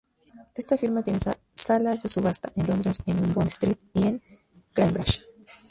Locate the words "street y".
3.49-3.99